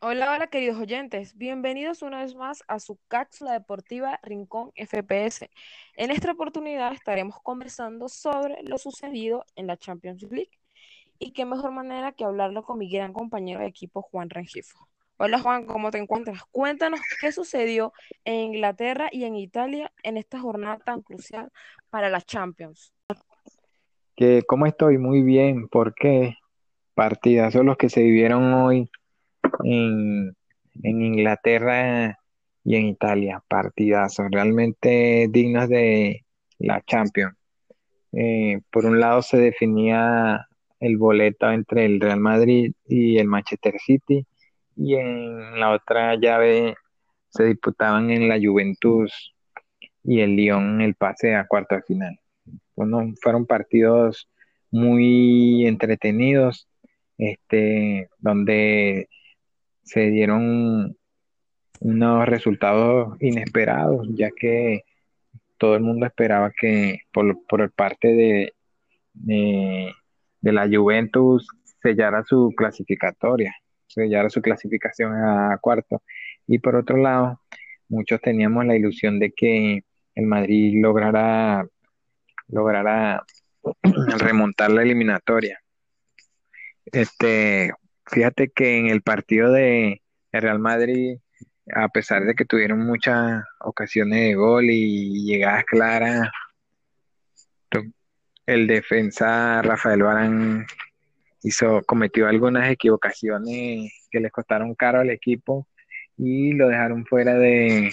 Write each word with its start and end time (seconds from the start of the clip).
Hola, 0.00 0.32
hola 0.32 0.46
queridos 0.46 0.78
oyentes, 0.78 1.36
bienvenidos 1.36 2.02
una 2.02 2.20
vez 2.20 2.36
más 2.36 2.62
a 2.68 2.78
su 2.78 3.00
cápsula 3.08 3.54
deportiva 3.54 4.20
Rincón 4.22 4.70
FPS. 4.76 5.50
En 5.96 6.12
esta 6.12 6.30
oportunidad 6.30 6.92
estaremos 6.92 7.34
conversando 7.42 8.08
sobre 8.08 8.62
lo 8.62 8.78
sucedido 8.78 9.44
en 9.56 9.66
la 9.66 9.76
Champions 9.76 10.22
League 10.22 10.52
y 11.18 11.32
qué 11.32 11.44
mejor 11.44 11.72
manera 11.72 12.12
que 12.12 12.22
hablarlo 12.22 12.62
con 12.62 12.78
mi 12.78 12.88
gran 12.88 13.12
compañero 13.12 13.58
de 13.58 13.66
equipo 13.66 14.02
Juan 14.02 14.30
Rengifo. 14.30 14.78
Hola 15.16 15.40
Juan, 15.40 15.66
¿cómo 15.66 15.90
te 15.90 15.98
encuentras? 15.98 16.44
Cuéntanos 16.52 17.00
qué 17.20 17.32
sucedió 17.32 17.92
en 18.24 18.54
Inglaterra 18.54 19.08
y 19.10 19.24
en 19.24 19.34
Italia 19.34 19.92
en 20.04 20.16
esta 20.16 20.38
jornada 20.38 20.78
tan 20.78 21.02
crucial 21.02 21.50
para 21.90 22.08
la 22.08 22.20
Champions. 22.20 22.94
¿cómo 24.46 24.66
estoy? 24.66 24.96
Muy 24.96 25.22
bien. 25.22 25.66
¿Por 25.66 25.92
qué? 25.96 26.36
Partidazos 26.94 27.64
los 27.64 27.76
que 27.76 27.88
se 27.88 28.00
vivieron 28.00 28.54
hoy 28.54 28.88
en, 29.64 30.34
Inglaterra 30.82 32.18
y 32.64 32.76
en 32.76 32.86
Italia. 32.86 33.42
Partidazos 33.48 34.26
realmente 34.30 35.28
dignos 35.30 35.68
de 35.68 36.24
la 36.58 36.82
Champions. 36.86 37.36
Eh, 38.12 38.60
por 38.70 38.86
un 38.86 39.00
lado 39.00 39.22
se 39.22 39.38
definía 39.38 40.46
el 40.80 40.96
boleto 40.96 41.50
entre 41.50 41.84
el 41.84 42.00
Real 42.00 42.20
Madrid 42.20 42.72
y 42.86 43.18
el 43.18 43.26
Manchester 43.26 43.74
City 43.78 44.24
y 44.76 44.94
en 44.94 45.58
la 45.58 45.72
otra 45.72 46.14
llave 46.14 46.74
se 47.30 47.44
disputaban 47.44 48.10
en 48.10 48.28
la 48.28 48.38
Juventus 48.40 49.34
y 50.04 50.20
el 50.20 50.36
Lyon 50.36 50.80
el 50.80 50.94
pase 50.94 51.34
a 51.34 51.46
cuarto 51.46 51.74
de 51.74 51.82
final. 51.82 52.20
Bueno, 52.76 53.12
fueron 53.20 53.44
partidos 53.44 54.28
muy 54.70 55.66
entretenidos, 55.66 56.68
este, 57.18 58.08
donde 58.18 59.08
se 59.88 60.10
dieron 60.10 60.96
unos 61.80 62.26
resultados 62.26 63.16
inesperados, 63.20 64.06
ya 64.10 64.30
que 64.30 64.84
todo 65.56 65.76
el 65.76 65.82
mundo 65.82 66.06
esperaba 66.06 66.52
que 66.52 67.00
por, 67.12 67.44
por 67.46 67.70
parte 67.72 68.08
de, 68.08 68.54
de, 69.14 69.94
la 70.42 70.68
Juventus 70.68 71.48
sellara 71.82 72.22
su 72.24 72.52
clasificatoria, 72.56 73.54
sellara 73.86 74.28
su 74.28 74.42
clasificación 74.42 75.12
a 75.14 75.58
cuarto. 75.60 76.02
Y 76.46 76.58
por 76.58 76.76
otro 76.76 76.98
lado, 76.98 77.40
muchos 77.88 78.20
teníamos 78.20 78.66
la 78.66 78.76
ilusión 78.76 79.18
de 79.18 79.32
que 79.32 79.84
el 80.14 80.26
Madrid 80.26 80.80
lograra, 80.82 81.66
lograra 82.48 83.24
remontar 84.18 84.70
la 84.70 84.82
eliminatoria. 84.82 85.60
Este, 86.84 87.72
fíjate 88.10 88.48
que 88.48 88.78
en 88.78 88.86
el 88.86 89.02
partido 89.02 89.52
de 89.52 90.02
Real 90.32 90.58
Madrid, 90.58 91.18
a 91.74 91.88
pesar 91.88 92.24
de 92.24 92.34
que 92.34 92.44
tuvieron 92.44 92.80
muchas 92.80 93.42
ocasiones 93.60 94.20
de 94.20 94.34
gol 94.34 94.66
y 94.70 95.24
llegadas 95.24 95.64
claras, 95.64 96.28
el 98.46 98.66
defensa 98.66 99.60
Rafael 99.60 100.02
Barán 100.02 100.66
hizo, 101.42 101.82
cometió 101.86 102.26
algunas 102.26 102.70
equivocaciones 102.70 103.92
que 104.10 104.20
les 104.20 104.32
costaron 104.32 104.74
caro 104.74 105.00
al 105.00 105.10
equipo 105.10 105.68
y 106.16 106.52
lo 106.54 106.68
dejaron 106.68 107.04
fuera 107.04 107.34
de, 107.34 107.92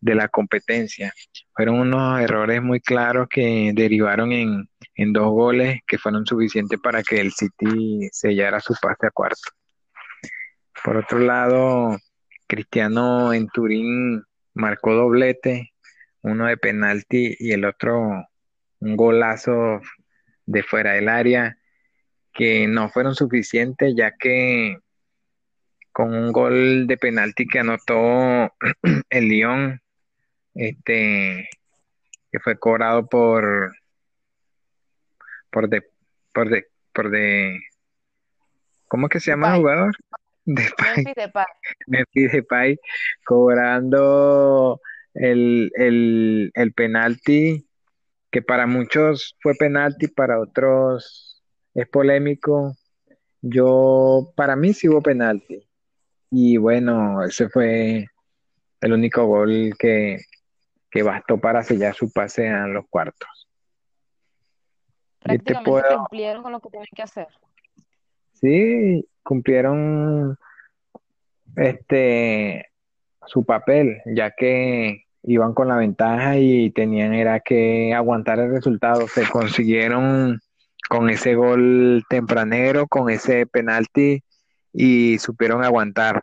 de 0.00 0.14
la 0.14 0.28
competencia. 0.28 1.12
Fueron 1.54 1.80
unos 1.80 2.20
errores 2.20 2.62
muy 2.62 2.80
claros 2.80 3.26
que 3.28 3.72
derivaron 3.74 4.30
en, 4.32 4.68
en 4.94 5.12
dos 5.12 5.30
goles 5.30 5.80
que 5.86 5.98
fueron 5.98 6.26
suficientes 6.26 6.78
para 6.80 7.02
que 7.02 7.20
el 7.20 7.32
City 7.32 8.08
sellara 8.12 8.60
su 8.60 8.74
pase 8.80 9.06
a 9.06 9.10
cuarto. 9.10 9.50
Por 10.84 10.96
otro 10.96 11.18
lado, 11.18 11.96
Cristiano 12.46 13.32
en 13.32 13.48
Turín 13.48 14.22
marcó 14.54 14.94
doblete, 14.94 15.72
uno 16.22 16.46
de 16.46 16.56
penalti 16.56 17.36
y 17.38 17.52
el 17.52 17.64
otro 17.64 18.26
un 18.80 18.96
golazo 18.96 19.80
de 20.44 20.62
fuera 20.62 20.92
del 20.92 21.08
área 21.08 21.56
que 22.32 22.66
no 22.66 22.88
fueron 22.88 23.14
suficientes 23.14 23.94
ya 23.96 24.12
que 24.18 24.76
con 25.92 26.14
un 26.14 26.32
gol 26.32 26.86
de 26.86 26.96
penalti 26.96 27.46
que 27.46 27.60
anotó 27.60 28.52
el 29.10 29.28
Lyon, 29.28 29.80
este, 30.54 31.48
que 32.30 32.40
fue 32.40 32.58
cobrado 32.58 33.06
por 33.06 33.72
por 35.52 35.68
de 35.68 35.84
por 36.34 36.48
de 36.48 36.66
por 36.92 37.10
de 37.10 37.60
¿cómo 38.88 39.08
que 39.08 39.20
se 39.20 39.30
llama 39.30 39.54
el 39.54 39.60
jugador? 39.60 39.94
Depay. 40.44 41.04
Memphis 41.86 42.32
Depay 42.32 42.78
cobrando 43.24 44.80
el, 45.14 45.70
el, 45.76 46.50
el 46.54 46.72
penalti 46.72 47.64
que 48.32 48.40
para 48.40 48.66
muchos 48.66 49.36
fue 49.40 49.54
penalti, 49.54 50.08
para 50.08 50.40
otros 50.40 51.42
es 51.74 51.86
polémico. 51.86 52.74
Yo, 53.42 54.32
para 54.34 54.56
mí 54.56 54.72
sí 54.72 54.88
hubo 54.88 55.02
penalti. 55.02 55.68
Y 56.30 56.56
bueno, 56.56 57.22
ese 57.22 57.50
fue 57.50 58.06
el 58.80 58.92
único 58.92 59.26
gol 59.26 59.74
que, 59.78 60.18
que 60.90 61.02
bastó 61.02 61.38
para 61.38 61.62
sellar 61.62 61.94
su 61.94 62.10
pase 62.10 62.48
a 62.48 62.66
los 62.66 62.86
cuartos. 62.88 63.48
Prácticamente 65.22 65.70
puedo... 65.70 65.98
cumplieron 65.98 66.42
con 66.42 66.52
lo 66.52 66.60
que 66.60 66.70
tienen 66.70 66.88
que 66.94 67.02
hacer. 67.02 67.28
Sí, 68.32 69.06
cumplieron 69.22 70.36
este 71.56 72.66
su 73.26 73.44
papel, 73.44 74.00
ya 74.06 74.32
que 74.32 75.04
iban 75.22 75.54
con 75.54 75.68
la 75.68 75.76
ventaja 75.76 76.36
y 76.38 76.70
tenían 76.70 77.14
era 77.14 77.40
que 77.40 77.94
aguantar 77.94 78.40
el 78.40 78.50
resultado. 78.50 79.06
Se 79.06 79.28
consiguieron 79.28 80.40
con 80.88 81.08
ese 81.08 81.34
gol 81.34 82.02
tempranero, 82.08 82.86
con 82.88 83.08
ese 83.10 83.46
penalti 83.46 84.24
y 84.72 85.18
supieron 85.18 85.64
aguantar. 85.64 86.22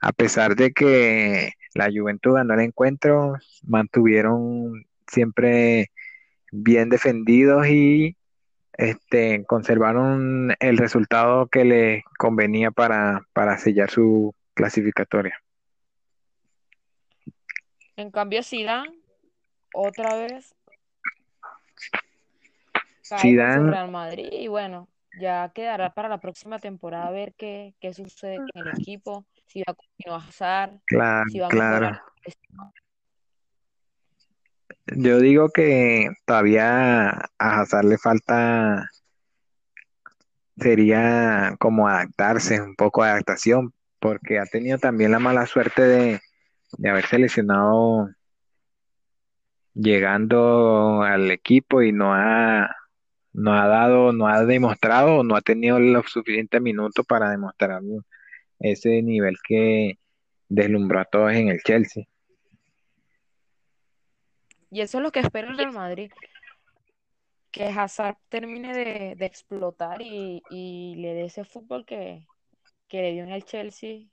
A 0.00 0.12
pesar 0.12 0.56
de 0.56 0.72
que 0.72 1.52
la 1.74 1.88
Juventud 1.94 2.34
ganó 2.34 2.54
el 2.54 2.60
encuentro, 2.60 3.36
mantuvieron 3.64 4.84
siempre 5.06 5.90
bien 6.50 6.88
defendidos 6.88 7.68
y 7.68 8.16
este, 8.78 9.44
conservaron 9.44 10.54
el 10.60 10.78
resultado 10.78 11.46
que 11.46 11.64
les 11.64 12.04
convenía 12.18 12.70
para, 12.70 13.26
para 13.32 13.58
sellar 13.58 13.90
su 13.90 14.34
clasificatoria. 14.54 15.38
En 17.96 18.10
cambio, 18.10 18.42
Zidane, 18.42 18.98
otra 19.74 20.16
vez, 20.16 20.54
Zidane, 23.02 23.70
Real 23.70 23.90
Madrid 23.90 24.28
y 24.32 24.48
bueno, 24.48 24.88
ya 25.20 25.50
quedará 25.54 25.92
para 25.92 26.08
la 26.08 26.18
próxima 26.18 26.58
temporada 26.58 27.08
a 27.08 27.10
ver 27.10 27.34
qué, 27.34 27.74
qué 27.80 27.92
sucede 27.92 28.36
en 28.36 28.48
el 28.54 28.68
equipo, 28.68 29.26
si 29.46 29.60
va 29.60 29.72
a 29.72 29.74
continuar 29.74 30.20
a 30.20 30.24
pasar, 30.24 30.80
claro, 30.86 31.24
si 31.28 31.38
va 31.38 31.46
a 31.46 31.50
claro. 31.50 31.90
mejorar. 31.90 32.02
Yo 34.96 35.20
digo 35.20 35.48
que 35.50 36.10
todavía 36.26 37.10
a 37.10 37.60
Hazard 37.60 37.84
le 37.86 37.98
falta, 37.98 38.90
sería 40.56 41.56
como 41.58 41.88
adaptarse, 41.88 42.60
un 42.60 42.74
poco 42.76 43.04
de 43.04 43.10
adaptación, 43.10 43.72
porque 44.00 44.38
ha 44.38 44.46
tenido 44.46 44.78
también 44.78 45.12
la 45.12 45.18
mala 45.18 45.46
suerte 45.46 45.82
de, 45.82 46.20
de 46.78 46.88
haber 46.90 47.06
seleccionado 47.06 48.08
llegando 49.74 51.02
al 51.02 51.30
equipo 51.30 51.82
y 51.82 51.92
no 51.92 52.14
ha, 52.14 52.74
no 53.32 53.54
ha 53.54 53.66
dado, 53.66 54.12
no 54.12 54.28
ha 54.28 54.44
demostrado, 54.44 55.24
no 55.24 55.36
ha 55.36 55.40
tenido 55.42 55.78
los 55.80 56.10
suficientes 56.10 56.60
minutos 56.60 57.06
para 57.06 57.30
demostrar 57.30 57.80
ese 58.58 59.02
nivel 59.02 59.36
que 59.46 59.98
deslumbró 60.48 61.00
a 61.00 61.04
todos 61.06 61.32
en 61.32 61.48
el 61.48 61.60
Chelsea. 61.62 62.04
Y 64.72 64.80
eso 64.80 64.96
es 64.96 65.02
lo 65.02 65.12
que 65.12 65.20
espera 65.20 65.50
el 65.50 65.58
Real 65.58 65.72
Madrid. 65.72 66.10
Que 67.50 67.66
Hazard 67.66 68.16
termine 68.30 68.72
de, 68.74 69.14
de 69.16 69.26
explotar 69.26 70.00
y, 70.00 70.42
y, 70.48 70.94
le 70.96 71.12
dé 71.12 71.26
ese 71.26 71.44
fútbol 71.44 71.84
que, 71.84 72.26
que 72.88 73.02
le 73.02 73.12
dio 73.12 73.22
en 73.22 73.32
el 73.32 73.44
Chelsea 73.44 74.06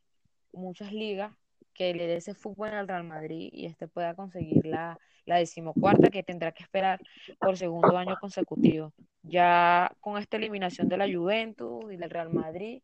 muchas 0.51 0.91
ligas, 0.91 1.31
que 1.73 1.94
le 1.94 2.07
dé 2.07 2.17
ese 2.17 2.33
fútbol 2.33 2.73
al 2.73 2.89
Real 2.89 3.06
Madrid 3.06 3.50
y 3.53 3.67
este 3.67 3.88
pueda 3.88 4.15
conseguir 4.15 4.65
la, 4.65 5.00
la 5.25 5.38
decimocuarta 5.38 6.09
que 6.09 6.23
tendrá 6.23 6.51
que 6.51 6.63
esperar 6.63 7.00
por 7.39 7.56
segundo 7.56 7.97
año 7.97 8.17
consecutivo. 8.19 8.91
Ya 9.23 9.89
con 10.01 10.17
esta 10.17 10.35
eliminación 10.35 10.89
de 10.89 10.97
la 10.97 11.07
Juventus 11.07 11.85
y 11.89 11.95
del 11.95 12.09
Real 12.09 12.33
Madrid, 12.33 12.81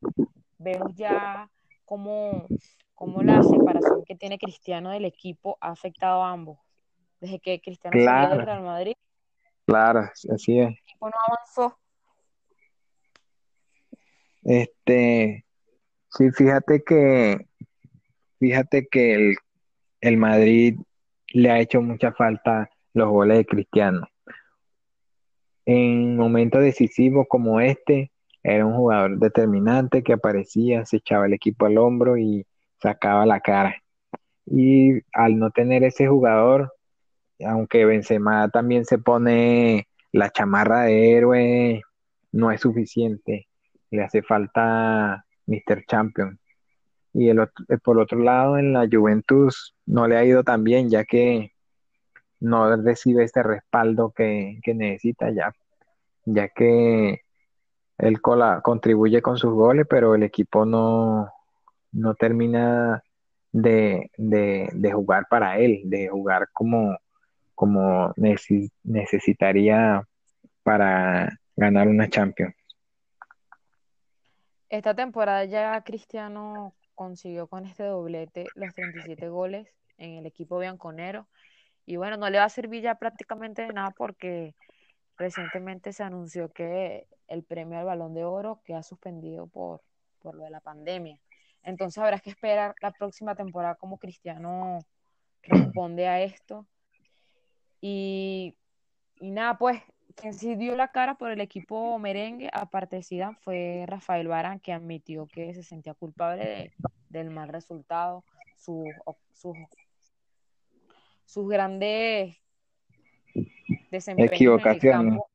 vemos 0.57 0.95
ya 0.95 1.51
cómo, 1.83 2.47
cómo 2.93 3.21
la 3.21 3.43
separación 3.43 4.05
que 4.05 4.15
tiene 4.15 4.39
Cristiano 4.39 4.91
del 4.91 5.03
equipo 5.03 5.57
ha 5.59 5.71
afectado 5.71 6.23
a 6.23 6.31
ambos 6.31 6.64
desde 7.25 7.39
que 7.39 7.59
Cristiano 7.61 7.97
Claro. 7.97 8.21
salió 8.29 8.37
del 8.37 8.45
Real 8.45 8.63
Madrid, 8.63 8.93
Claro, 9.67 9.99
así 10.33 10.59
es. 10.59 10.67
el 10.67 10.73
equipo 10.77 11.09
no 11.09 11.15
avanzó. 11.27 11.77
Este, 14.43 15.45
Sí, 16.17 16.31
fíjate 16.31 16.81
que, 16.83 17.45
fíjate 18.39 18.87
que 18.89 19.13
el, 19.15 19.35
el 19.99 20.15
Madrid 20.17 20.79
le 21.33 21.51
ha 21.51 21.59
hecho 21.59 21.81
mucha 21.81 22.13
falta 22.13 22.69
los 22.93 23.09
goles 23.09 23.39
de 23.39 23.45
Cristiano. 23.45 24.07
En 25.65 26.15
momentos 26.15 26.61
decisivos 26.61 27.25
como 27.27 27.59
este, 27.59 28.11
era 28.43 28.65
un 28.65 28.75
jugador 28.77 29.17
determinante 29.19 30.03
que 30.03 30.13
aparecía, 30.13 30.85
se 30.85 30.97
echaba 30.97 31.25
el 31.25 31.33
equipo 31.33 31.65
al 31.65 31.77
hombro 31.77 32.17
y 32.17 32.45
sacaba 32.81 33.25
la 33.25 33.41
cara. 33.41 33.75
Y 34.45 35.01
al 35.11 35.37
no 35.37 35.49
tener 35.51 35.83
ese 35.83 36.07
jugador, 36.07 36.71
aunque 37.39 37.85
Benzema 37.85 38.49
también 38.49 38.85
se 38.85 38.97
pone 38.97 39.87
la 40.11 40.29
chamarra 40.29 40.83
de 40.83 41.13
héroe, 41.13 41.81
no 42.31 42.51
es 42.51 42.61
suficiente. 42.61 43.47
Le 43.91 44.03
hace 44.03 44.21
falta 44.21 45.25
Mr. 45.47 45.85
Champion. 45.87 46.39
Y 47.13 47.29
el 47.29 47.39
eh, 47.39 47.77
por 47.83 47.99
otro 47.99 48.19
lado, 48.19 48.57
en 48.57 48.73
la 48.73 48.87
Juventus 48.91 49.75
no 49.85 50.07
le 50.07 50.17
ha 50.17 50.25
ido 50.25 50.43
tan 50.43 50.63
bien, 50.63 50.89
ya 50.89 51.05
que 51.05 51.53
no 52.39 52.75
recibe 52.77 53.23
este 53.23 53.43
respaldo 53.43 54.11
que, 54.11 54.59
necesita 54.65 55.31
ya, 55.31 55.53
ya 56.25 56.49
que 56.49 57.21
él 57.97 58.21
contribuye 58.21 59.21
con 59.21 59.37
sus 59.37 59.53
goles, 59.53 59.85
pero 59.89 60.15
el 60.15 60.23
equipo 60.23 60.65
no, 60.65 61.29
no 61.91 62.15
termina 62.15 63.01
de, 63.51 64.11
jugar 64.93 65.27
para 65.29 65.57
él, 65.59 65.81
de 65.85 66.09
jugar 66.09 66.49
como, 66.53 66.97
como 67.55 68.13
necesitaría 68.83 70.07
para 70.63 71.39
ganar 71.55 71.87
una 71.87 72.09
Champions. 72.09 72.55
Esta 74.69 74.93
temporada 74.93 75.45
ya 75.45 75.81
Cristiano 75.83 76.75
consiguió 76.95 77.47
con 77.47 77.65
este 77.65 77.83
doblete 77.83 78.45
los 78.55 78.73
37 78.73 79.29
goles 79.29 79.73
en 79.97 80.17
el 80.17 80.25
equipo 80.25 80.59
bianconero. 80.59 81.27
Y 81.85 81.97
bueno, 81.97 82.17
no 82.17 82.29
le 82.29 82.39
va 82.39 82.45
a 82.45 82.49
servir 82.49 82.81
ya 82.81 82.95
prácticamente 82.95 83.61
de 83.61 83.73
nada 83.73 83.91
porque 83.91 84.55
recientemente 85.17 85.93
se 85.93 86.03
anunció 86.03 86.51
que 86.51 87.07
el 87.27 87.43
premio 87.43 87.77
al 87.77 87.85
balón 87.85 88.13
de 88.13 88.23
oro 88.23 88.61
queda 88.65 88.83
suspendido 88.83 89.47
por, 89.47 89.81
por 90.19 90.35
lo 90.35 90.43
de 90.43 90.49
la 90.49 90.61
pandemia. 90.61 91.19
Entonces 91.63 91.97
habrá 91.97 92.19
que 92.19 92.31
esperar 92.31 92.75
la 92.81 92.91
próxima 92.91 93.35
temporada 93.35 93.75
cómo 93.75 93.97
Cristiano 93.97 94.79
responde 95.43 96.07
a 96.07 96.21
esto. 96.21 96.65
Y, 97.81 98.55
y 99.19 99.31
nada, 99.31 99.57
pues 99.57 99.81
quien 100.15 100.33
sí 100.33 100.55
dio 100.55 100.75
la 100.75 100.91
cara 100.91 101.15
por 101.15 101.31
el 101.31 101.41
equipo 101.41 101.99
merengue, 101.99 102.49
aparte 102.51 102.97
de 102.97 103.03
Zidane, 103.03 103.37
fue 103.41 103.85
Rafael 103.87 104.27
Barán, 104.27 104.59
que 104.59 104.73
admitió 104.73 105.27
que 105.27 105.53
se 105.53 105.63
sentía 105.63 105.93
culpable 105.93 106.73
del 107.09 107.29
mal 107.29 107.49
resultado, 107.49 108.23
sus, 108.57 108.87
sus, 111.25 111.47
grandes 111.47 112.37
desempeños 113.91 114.61
en 114.61 114.67
el 114.67 114.79
campo. 114.79 115.27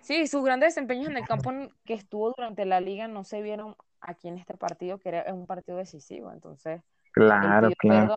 Sí, 0.00 0.26
sus 0.26 0.44
grandes 0.44 0.74
desempeños 0.74 1.08
en 1.08 1.18
el 1.18 1.26
campo 1.26 1.52
que 1.84 1.94
estuvo 1.94 2.32
durante 2.32 2.64
la 2.64 2.80
liga 2.80 3.06
no 3.06 3.24
se 3.24 3.42
vieron 3.42 3.76
aquí 4.00 4.28
en 4.28 4.38
este 4.38 4.56
partido, 4.56 4.98
que 4.98 5.10
era 5.10 5.34
un 5.34 5.46
partido 5.46 5.76
decisivo. 5.76 6.32
Entonces, 6.32 6.80
claro, 7.12 7.70
claro. 7.78 8.14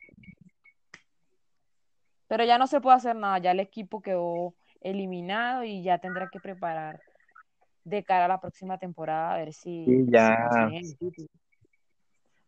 Pero 2.34 2.46
ya 2.46 2.58
no 2.58 2.66
se 2.66 2.82
puede 2.82 2.98
hacer 2.98 3.16
nada, 3.16 3.38
ya 3.38 3.52
el 3.52 3.60
equipo 3.60 4.02
quedó 4.02 4.56
eliminado 4.82 5.64
y 5.64 5.84
ya 5.84 6.00
tendrá 6.00 6.30
que 6.30 6.40
preparar 6.40 7.00
de 7.84 8.04
cara 8.04 8.26
a 8.26 8.28
la 8.28 8.42
próxima 8.42 8.80
temporada 8.80 9.36
a 9.36 9.38
ver 9.38 9.54
si, 9.54 9.86
ya, 10.08 10.50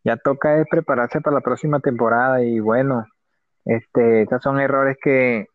ya 0.02 0.16
toca 0.16 0.64
prepararse 0.68 1.20
para 1.20 1.36
la 1.36 1.40
próxima 1.40 1.78
temporada 1.78 2.42
y 2.42 2.58
bueno, 2.58 3.06
este, 3.64 4.22
estos 4.22 4.42
son 4.42 4.58
errores 4.58 4.96
que, 5.00 5.46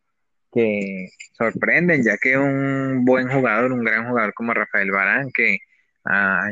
que 0.54 1.10
sorprenden, 1.34 2.02
ya 2.02 2.16
que 2.18 2.38
un 2.38 3.04
buen 3.04 3.30
jugador, 3.30 3.74
un 3.74 3.84
gran 3.84 4.08
jugador 4.08 4.34
como 4.34 4.54
Rafael 4.54 4.92
Barán, 4.92 5.30
que 5.34 5.58
ah, 6.06 6.48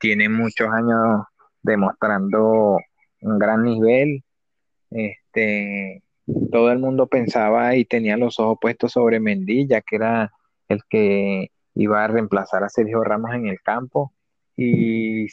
tiene 0.00 0.28
muchos 0.28 0.68
años 0.68 1.26
demostrando 1.62 2.76
un 3.20 3.38
gran 3.38 3.62
nivel, 3.62 4.24
este, 4.90 6.02
todo 6.50 6.72
el 6.72 6.78
mundo 6.78 7.06
pensaba 7.06 7.76
y 7.76 7.84
tenía 7.84 8.16
los 8.16 8.38
ojos 8.40 8.58
puestos 8.60 8.92
sobre 8.92 9.20
Mendy, 9.20 9.66
ya 9.66 9.80
que 9.82 9.96
era 9.96 10.32
el 10.68 10.80
que 10.88 11.50
iba 11.74 12.04
a 12.04 12.08
reemplazar 12.08 12.64
a 12.64 12.68
Sergio 12.68 13.04
Ramos 13.04 13.34
en 13.34 13.46
el 13.46 13.60
campo 13.60 14.12
y, 14.56 15.28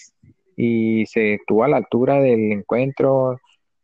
se 1.06 1.36
estuvo 1.36 1.64
a 1.64 1.68
la 1.68 1.78
altura 1.78 2.22
del 2.22 2.52
encuentro, 2.52 3.40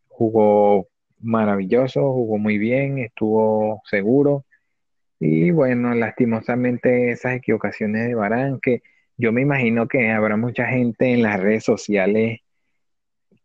jugó 0.10 0.88
maravilloso, 1.20 2.14
jugó 2.14 2.38
muy 2.38 2.58
bien, 2.60 3.00
estuvo 3.00 3.82
seguro 3.86 4.46
y 5.20 5.50
bueno, 5.52 5.96
lastimosamente 5.96 7.10
esas 7.12 7.36
equivocaciones 7.36 8.08
de 8.08 8.16
Barán, 8.16 8.60
que 8.62 8.84
yo 9.18 9.32
me 9.32 9.42
imagino 9.42 9.88
que 9.88 10.12
habrá 10.12 10.38
mucha 10.38 10.68
gente 10.68 11.14
en 11.14 11.24
las 11.24 11.40
redes 11.40 11.64
sociales 11.64 12.42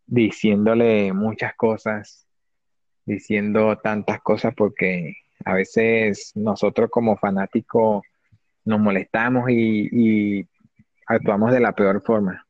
diciéndole 0.05 1.13
muchas 1.13 1.55
cosas 1.55 2.22
diciendo 3.05 3.77
tantas 3.77 4.21
cosas 4.21 4.53
porque 4.55 5.15
a 5.45 5.53
veces 5.53 6.31
nosotros 6.35 6.89
como 6.89 7.17
fanáticos 7.17 8.03
nos 8.65 8.79
molestamos 8.79 9.49
y, 9.49 10.47
actuamos 11.05 11.51
de 11.51 11.59
la 11.59 11.73
peor 11.73 12.01
forma. 12.01 12.47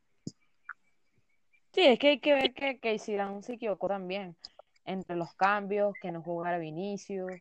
Sí, 1.72 1.82
es 1.82 1.98
que 1.98 2.08
hay 2.08 2.20
que 2.20 2.34
ver 2.34 2.54
que, 2.54 2.78
que 2.78 2.98
Zidane 3.00 3.42
se 3.42 3.54
equivocó 3.54 3.88
también 3.88 4.36
entre 4.84 5.16
los 5.16 5.34
cambios, 5.34 5.94
que 6.00 6.12
no 6.12 6.22
jugara 6.22 6.58
Vinicius, 6.58 7.32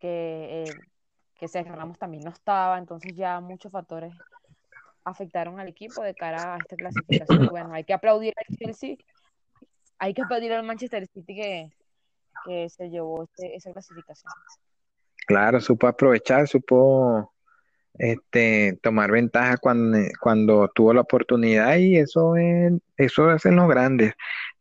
que, 0.00 0.64
eh, 0.64 0.74
que 1.36 1.46
Sergio 1.46 1.74
Ramos 1.74 1.98
también 1.98 2.24
no 2.24 2.30
estaba, 2.30 2.78
entonces 2.78 3.14
ya 3.14 3.40
muchos 3.40 3.70
factores 3.70 4.12
afectaron 5.04 5.60
al 5.60 5.68
equipo 5.68 6.02
de 6.02 6.14
cara 6.14 6.54
a 6.54 6.58
esta 6.58 6.76
clasificación. 6.76 7.26
Bueno, 7.50 7.74
hay 7.74 7.84
que 7.84 7.92
aplaudir 7.92 8.34
al 8.36 8.56
Chelsea, 8.56 8.96
hay 9.98 10.14
que 10.14 10.22
aplaudir 10.22 10.52
al 10.52 10.64
Manchester 10.64 11.06
City 11.06 11.34
que, 11.34 11.70
que 12.44 12.68
se 12.68 12.90
llevó 12.90 13.24
este, 13.24 13.56
esa 13.56 13.72
clasificación. 13.72 14.32
Claro, 15.26 15.60
supo 15.60 15.86
aprovechar, 15.86 16.46
supo 16.48 17.32
este, 17.94 18.78
tomar 18.82 19.10
ventaja 19.10 19.56
cuando, 19.56 19.98
cuando 20.20 20.68
tuvo 20.74 20.92
la 20.92 21.00
oportunidad 21.00 21.76
y 21.76 21.96
eso 21.96 22.36
es, 22.36 22.72
eso 22.96 23.28
hacen 23.28 23.56
los 23.56 23.68
grandes. 23.68 24.12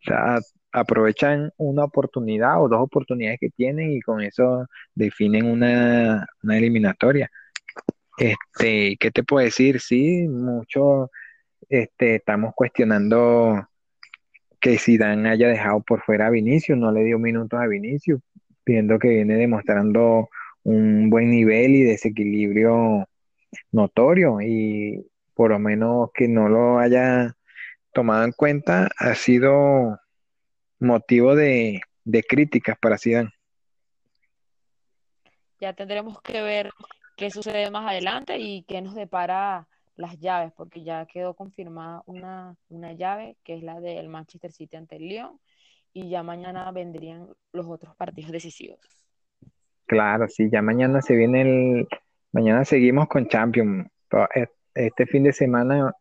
O 0.09 0.39
aprovechan 0.73 1.51
una 1.57 1.83
oportunidad 1.83 2.61
o 2.61 2.67
dos 2.67 2.79
oportunidades 2.81 3.39
que 3.39 3.49
tienen 3.49 3.91
y 3.91 4.01
con 4.01 4.21
eso 4.21 4.65
definen 4.95 5.45
una, 5.45 6.25
una 6.41 6.57
eliminatoria. 6.57 7.29
Este, 8.17 8.97
¿qué 8.99 9.11
te 9.11 9.23
puedo 9.23 9.45
decir? 9.45 9.79
Sí, 9.79 10.27
mucho 10.27 11.11
este, 11.69 12.15
estamos 12.15 12.53
cuestionando 12.55 13.67
que 14.63 14.79
Zidane 14.79 15.29
haya 15.29 15.49
dejado 15.49 15.81
por 15.81 16.01
fuera 16.03 16.27
a 16.27 16.29
Vinicius, 16.29 16.77
no 16.77 16.89
le 16.93 17.03
dio 17.03 17.19
minutos 17.19 17.59
a 17.59 17.67
Vinicius, 17.67 18.21
viendo 18.65 18.97
que 18.97 19.09
viene 19.09 19.35
demostrando 19.35 20.29
un 20.63 21.09
buen 21.09 21.29
nivel 21.29 21.75
y 21.75 21.83
desequilibrio 21.83 23.05
notorio 23.73 24.39
y 24.41 25.05
por 25.33 25.51
lo 25.51 25.59
menos 25.59 26.11
que 26.13 26.29
no 26.29 26.47
lo 26.47 26.79
haya 26.79 27.35
tomado 27.91 28.23
en 28.23 28.31
cuenta 28.31 28.87
ha 28.97 29.13
sido 29.15 29.99
motivo 30.79 31.35
de, 31.35 31.81
de 32.05 32.23
críticas 32.23 32.77
para 32.79 32.97
Zidane. 32.97 33.31
Ya 35.59 35.73
tendremos 35.73 36.21
que 36.21 36.41
ver 36.41 36.71
qué 37.17 37.29
sucede 37.31 37.69
más 37.69 37.91
adelante 37.91 38.37
y 38.39 38.63
qué 38.63 38.81
nos 38.81 38.95
depara 38.95 39.67
las 39.95 40.19
llaves, 40.19 40.51
porque 40.55 40.83
ya 40.83 41.05
quedó 41.05 41.35
confirmada 41.35 42.01
una, 42.05 42.55
una 42.69 42.93
llave, 42.93 43.37
que 43.43 43.55
es 43.55 43.63
la 43.63 43.79
del 43.79 44.09
Manchester 44.09 44.51
City 44.51 44.75
ante 44.75 44.95
el 44.95 45.07
Lyon, 45.07 45.39
y 45.93 46.09
ya 46.09 46.23
mañana 46.23 46.71
vendrían 46.71 47.27
los 47.51 47.67
otros 47.67 47.95
partidos 47.95 48.31
decisivos. 48.31 48.79
Claro, 49.85 50.27
sí, 50.27 50.49
ya 50.51 50.61
mañana 50.61 51.01
se 51.01 51.15
viene 51.15 51.41
el, 51.41 51.87
mañana 52.31 52.65
seguimos 52.65 53.07
con 53.07 53.27
Champions. 53.27 53.87
E, 54.35 54.47
este 54.73 55.05
fin 55.05 55.23
de 55.23 55.33
semana 55.33 55.93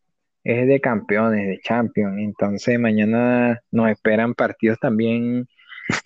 es 0.44 0.66
de 0.66 0.80
campeones, 0.80 1.46
de 1.46 1.60
Champions, 1.60 2.18
entonces 2.18 2.78
mañana 2.78 3.60
nos 3.70 3.90
esperan 3.90 4.34
partidos 4.34 4.78
también 4.78 5.46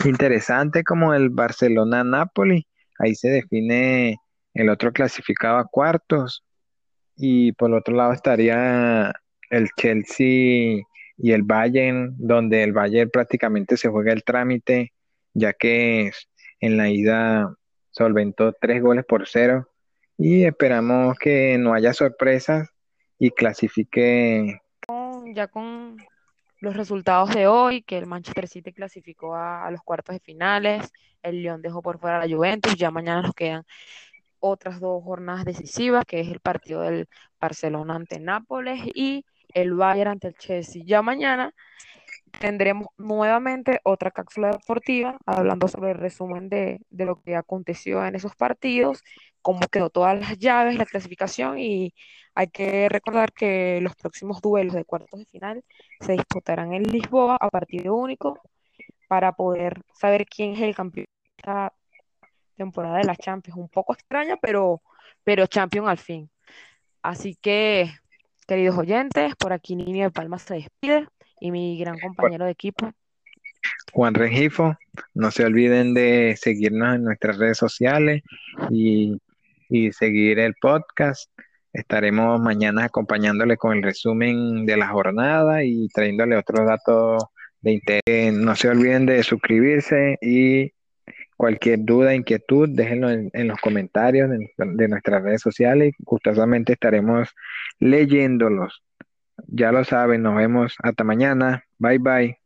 interesantes 0.05 0.85
como 0.85 1.15
el 1.15 1.31
Barcelona-Napoli, 1.31 2.67
ahí 2.99 3.15
se 3.15 3.29
define 3.29 4.17
el 4.55 4.69
otro 4.69 4.93
clasificado 4.93 5.59
a 5.59 5.67
cuartos, 5.67 6.46
y 7.17 7.53
por 7.53 7.73
otro 7.73 7.95
lado 7.95 8.13
estaría 8.13 9.13
el 9.51 9.69
Chelsea 9.77 10.83
y 11.19 11.33
el 11.33 11.43
Bayern, 11.43 12.15
donde 12.19 12.63
el 12.63 12.73
Bayern 12.73 13.11
prácticamente 13.11 13.77
se 13.77 13.89
juega 13.89 14.13
el 14.13 14.25
trámite, 14.25 14.93
ya 15.33 15.53
que 15.53 16.11
en 16.61 16.77
la 16.77 16.91
ida 16.91 17.55
solventó 17.91 18.53
tres 18.53 18.83
goles 18.83 19.05
por 19.07 19.27
cero 19.27 19.69
y 20.19 20.45
esperamos 20.45 21.19
que 21.19 21.57
no 21.59 21.75
haya 21.75 21.93
sorpresas 21.93 22.69
y 23.19 23.31
clasifique. 23.31 24.61
Ya 25.35 25.49
con 25.49 25.97
los 26.61 26.77
resultados 26.77 27.35
de 27.35 27.47
hoy, 27.47 27.83
que 27.83 27.99
el 27.99 28.07
Manchester 28.07 28.49
City 28.49 28.73
clasificó 28.73 29.35
a, 29.35 29.71
los 29.71 29.83
cuartos 29.83 30.15
de 30.15 30.21
finales, 30.21 30.91
el 31.23 31.43
Lyon 31.43 31.61
dejó 31.61 31.83
por 31.83 31.99
fuera 31.99 32.21
a 32.21 32.27
la 32.27 32.35
Juventus, 32.35 32.77
ya 32.77 32.91
mañana 32.91 33.23
nos 33.23 33.35
quedan 33.35 33.65
otras 34.47 34.81
dos 34.81 35.03
jornadas 35.05 35.45
decisivas, 35.45 36.05
que 36.07 36.21
es 36.21 36.29
el 36.29 36.41
partido 36.41 36.83
del 36.83 37.09
Barcelona 37.41 37.97
ante 37.97 38.21
Nápoles 38.21 38.81
y 38.95 39.25
el 39.55 39.75
Bayern 39.75 40.13
ante 40.13 40.29
el 40.29 40.35
Chelsea. 40.35 40.83
Ya 40.85 41.03
mañana 41.03 41.53
tendremos 42.41 42.89
nuevamente 42.99 43.81
otra 43.85 44.11
cápsula 44.11 44.51
deportiva 44.51 45.19
hablando 45.27 45.69
sobre 45.69 45.93
el 45.93 45.99
resumen 45.99 46.49
de, 46.49 46.81
de 46.91 47.05
lo 47.07 47.21
que 47.23 47.37
aconteció 47.37 48.05
en 48.05 48.15
esos 48.15 48.35
partidos, 48.37 49.03
cómo 49.43 49.61
quedó 49.69 49.91
todas 49.91 50.19
las 50.19 50.39
llaves, 50.39 50.77
la 50.77 50.87
clasificación 50.87 51.59
y 51.59 51.95
hay 52.35 52.49
que 52.49 52.89
recordar 52.91 53.33
que 53.33 53.81
los 53.83 53.97
próximos 53.97 54.41
duelos 54.43 54.75
de 54.75 54.85
cuartos 54.85 55.21
de 55.21 55.27
final 55.27 55.65
se 56.01 56.13
disputarán 56.13 56.75
en 56.75 56.83
Lisboa 56.85 57.37
a 57.41 57.49
partido 57.51 57.95
único 57.97 58.41
para 59.09 59.33
poder 59.33 59.83
saber 59.95 60.27
quién 60.27 60.53
es 60.53 60.61
el 60.61 60.75
campeón 60.75 61.07
temporada 62.57 62.99
de 62.99 63.05
la 63.05 63.17
Champions. 63.17 63.59
Un 63.59 63.69
poco 63.69 63.95
extraña, 63.95 64.37
pero, 64.37 64.83
pero 65.25 65.47
champion 65.47 65.89
al 65.89 65.99
fin. 65.99 66.31
Así 67.03 67.37
que, 67.41 67.93
queridos 68.47 68.77
oyentes, 68.77 69.37
por 69.37 69.53
aquí 69.53 69.77
Niño 69.77 70.05
de 70.05 70.11
Palma 70.11 70.39
se 70.39 70.55
despide 70.55 71.07
y 71.41 71.51
mi 71.51 71.79
gran 71.79 71.99
compañero 71.99 72.45
de 72.45 72.51
equipo. 72.51 72.91
Juan 73.93 74.15
Rengifo, 74.15 74.77
no 75.15 75.31
se 75.31 75.45
olviden 75.45 75.95
de 75.95 76.37
seguirnos 76.41 76.97
en 76.97 77.05
nuestras 77.05 77.39
redes 77.39 77.59
sociales 77.59 78.23
y, 78.71 79.17
y 79.69 79.93
seguir 79.93 80.39
el 80.39 80.55
podcast. 80.61 81.31
Estaremos 81.73 82.41
mañana 82.41 82.85
acompañándole 82.85 83.57
con 83.57 83.77
el 83.77 83.83
resumen 83.83 84.67
de 84.67 84.77
la 84.77 84.89
jornada 84.89 85.63
y 85.63 85.89
trayéndole 85.89 86.37
otros 86.37 86.67
datos 86.67 87.25
de 87.61 87.73
interés. 87.73 88.33
No 88.33 88.57
se 88.57 88.69
olviden 88.69 89.07
de 89.07 89.23
suscribirse 89.23 90.19
y 90.21 90.73
cualquier 91.37 91.85
duda, 91.85 92.15
inquietud, 92.15 92.69
déjenlo 92.69 93.11
en, 93.11 93.49
los 93.49 93.59
comentarios 93.61 94.31
de, 94.31 94.51
de 94.57 94.89
nuestras 94.89 95.23
redes 95.23 95.43
sociales. 95.43 95.95
Gustosamente 95.99 96.73
estaremos 96.75 97.29
leyéndolos. 97.79 98.83
Ya 99.47 99.73
lo 99.73 99.85
saben, 99.85 100.23
nos 100.23 100.37
vemos 100.37 100.77
hasta 100.83 101.05
mañana. 101.05 101.65
Bye 101.79 101.99
bye. 101.99 102.46